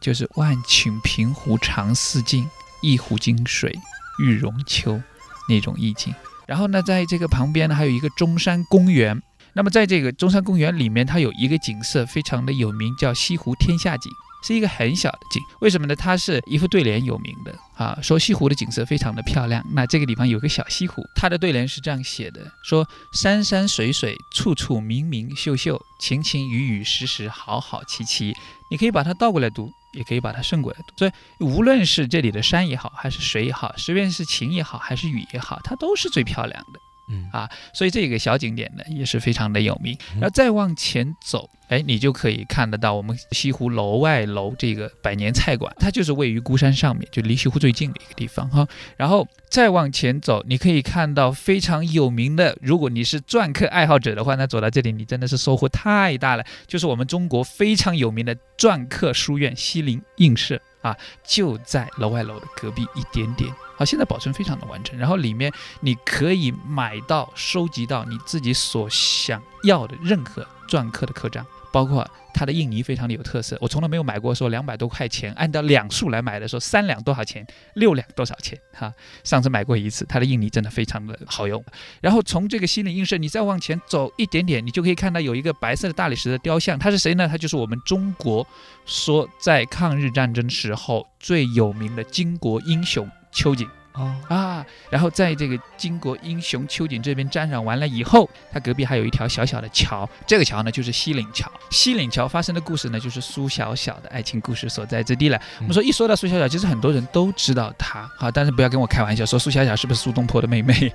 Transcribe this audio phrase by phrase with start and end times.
[0.00, 2.48] 就是万顷平湖长似镜，
[2.82, 3.76] 一湖金水
[4.20, 5.00] 玉容秋
[5.48, 6.14] 那种意境。
[6.46, 9.20] 然后呢，在这个旁边呢，还有一个中山公园。
[9.54, 14.12] 那么在这个中山公园里面，它有一个景色非常的有名，叫西湖天下景。
[14.42, 15.96] 是一个很小的景，为什么呢？
[15.96, 19.64] 它是一副对联有名的啊，说西湖的景色非常的漂亮。
[19.72, 28.34] 那这个地方有个小西湖，它的对联是这样写的：说山山水水处处明明秀秀，晴晴雨雨时时好好奇奇。
[28.70, 30.92] 你可以把它倒过来读，也可以把它顺过来读。
[30.98, 36.78] 所以无论是这里的山也好，还是水也好，随便是晴也好，还是雨也好，它都是最漂亮的。
[37.10, 39.96] 嗯啊，所以这个小景点呢也是非常的有名。
[40.14, 48.66] 然后再往前走，哎，你就可以看得到我们西湖楼外楼这个百年菜馆，它就是位于孤山上面，就离西湖最近的一个地方哈。
[48.96, 63.52] 然后再往前走，你可以看到非常有名的，如果你是篆刻爱好者的话，那走到这里你真的是收获太大了，就是我们中国非常有名的篆刻书院西泠印社啊，就在楼外楼的隔壁一点点。
[63.76, 73.56] 好，现在保存非常的完整，然后里面你可以买到、收集到你自己所想要的任何篆刻的刻章，包括它的印泥非常的有特色。
[73.60, 78.58] 我从来没有买过说两百多块钱，按照两数来买的时候，三两多少钱，六两多少钱？
[78.72, 78.92] 哈，
[79.24, 81.64] 上次买过一次，它的印泥真的非常的好用。
[82.00, 87.28] 然后从这个西泠印社，你再往前走一点点，你就可以看到有一个白色的大理石的雕像，它是谁呢？
[87.28, 88.46] 它就是我们中国
[88.86, 93.08] 说在抗日战争时候最有名的巾帼英雄。
[93.30, 101.50] 秋瑾啊啊，然后在这个巾帼英雄秋瑾这边沾染完了以后，它隔壁还有一条小小的桥，这个桥呢就是西岭桥。
[101.70, 105.40] 西岭桥发生的故事呢，就是苏小小的爱情故事所在之地了。
[105.58, 110.92] 我们说一说到苏小小，其实很多人都知道她，好，但是不要跟我开玩笑，说苏小小是不是苏东坡的妹妹？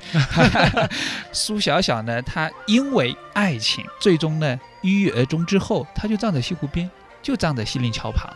[1.31, 6.89] 苏小小呢，她因为爱情，最终呢郁郁而终之后，她就葬在西湖边，
[7.21, 8.31] 就葬在西岭桥旁。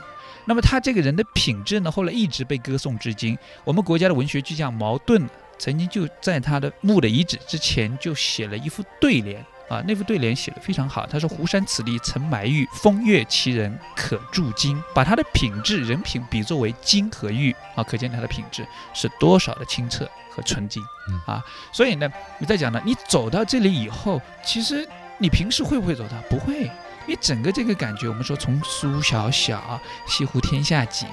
[0.48, 3.38] 那么他这个人的品质呢，后来一直被歌颂至今。
[3.66, 11.06] 我们国家的文学巨匠茅盾曾经就在他的墓的遗址之前就写了一副对联啊，那副对联写的非常好。
[11.06, 20.82] 他说：“湖山此地曾埋玉，风月其人可铸金。”把他的品质、人品比作为金和玉啊，可见他的品质是多少的清澈和纯净
[21.26, 21.44] 啊。
[21.74, 26.16] 所以呢，我在讲呢，你走到这里以后，其实你平时会不会走到？
[26.30, 26.72] 不会。
[27.08, 31.08] 因为整个这个感觉，我们说从苏小小、西湖天下景，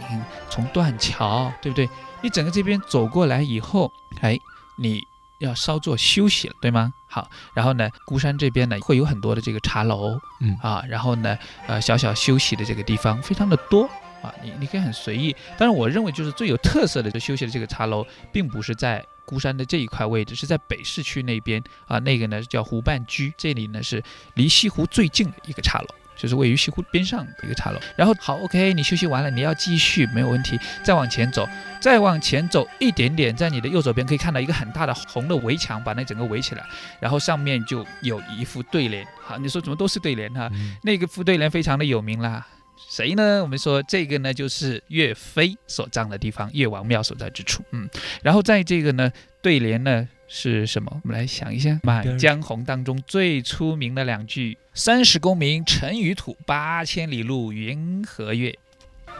[0.50, 1.88] 从断桥，对不对？
[2.20, 4.38] 你整个这边走过来以后，哎，
[4.76, 5.06] 你
[5.38, 6.92] 要稍作休息了，对吗？
[7.06, 11.38] 好，然后呢，孤山这边呢会有很多的这个茶楼，嗯啊，然后呢，
[11.68, 13.88] 呃，小小休息的这个地方非常的多
[14.24, 15.34] 啊，你你可以很随意。
[15.58, 24.02] 但是我认为就是最有特色的就休息的这个茶楼，并不是在孤山的这一块位置，是在北市区那边啊，那个呢叫湖畔居，这里呢是
[24.34, 25.86] 离西湖最近的一个茶楼。
[26.16, 31.44] 就是位于西湖边上的一个茶楼，然后好，OK，你休息完了，你要继续没有问题，再往前走，
[31.80, 36.64] 再往前走一点点，在你的右手边可以看到一个很大的红的围墙，把那整个围起来，
[37.00, 40.48] 然后上面就有一副对联，好，你说怎么都是对联哈？
[40.84, 42.46] 那个副对联非常的有名啦，
[42.76, 43.42] 谁呢？
[43.42, 47.88] 我们说这个呢就是岳飞所葬的地方，岳王庙所在之处，嗯，
[48.22, 49.10] 然后在这个呢
[49.42, 50.08] 对联呢。
[50.26, 50.90] 是什么？
[51.04, 58.58] 我们来想一下，《满江红》当中最出名的两句：“三十功名尘与土，八千里路云和月。”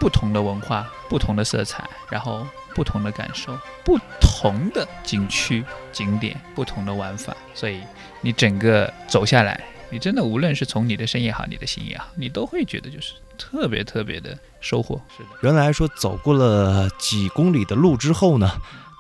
[0.01, 2.45] 不同的文化，不同的色彩，然后
[2.75, 7.37] 不同的感受，不同的景区景点，不同的玩法。
[7.55, 7.81] 所以
[8.23, 15.01] 你整个走下来，你真的无论是从你的身也好，你的心也好，你都会觉得就是特别特别的收获。
[15.17, 18.51] 是的，原来说走过了几公里的路之后呢，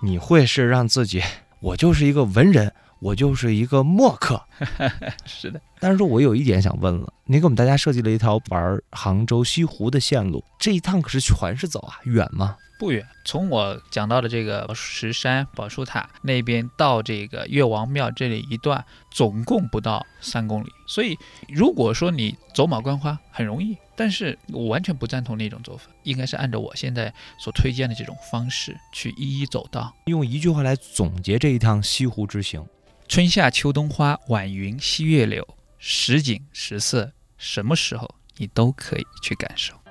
[0.02, 1.22] 你会是让自己。
[1.60, 4.42] 我就是一个文人，我就是一个墨客，
[5.24, 5.60] 是的。
[5.84, 12.56] 但是说，我有一点想问了，您给我们大家设计了一条玩杭州西湖的线路，这一趟可是全是走啊，远吗？
[12.78, 20.68] 不远，从我讲到的这个石山宝树塔那边到这个岳王庙这里一段，总共不到三公里。
[20.86, 21.18] 所以，
[21.48, 23.76] 如果说你走马观花，很容易。
[23.94, 29.94] 但是我完全不赞同那种做法，应该是按照我现在所推荐的这种方式去一一走到。
[30.06, 32.66] 用一句话来总结这一趟西湖之行：
[33.06, 35.46] 春夏秋冬花，晚云西月柳，
[35.86, 39.83] 实景实色，什么时候你都可以去感受。